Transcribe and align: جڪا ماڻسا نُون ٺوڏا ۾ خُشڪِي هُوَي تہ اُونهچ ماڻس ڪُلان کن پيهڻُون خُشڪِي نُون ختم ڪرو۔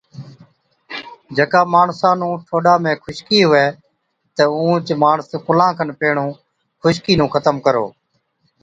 جڪا 1.37 1.61
ماڻسا 1.73 2.09
نُون 2.19 2.33
ٺوڏا 2.47 2.73
۾ 2.83 2.91
خُشڪِي 3.03 3.39
هُوَي 3.45 3.65
تہ 4.35 4.43
اُونهچ 4.57 4.87
ماڻس 5.01 5.27
ڪُلان 5.45 5.71
کن 5.77 5.89
پيهڻُون 5.99 6.29
خُشڪِي 6.81 7.13
نُون 7.17 7.29
ختم 7.33 7.55
ڪرو۔ 7.65 7.85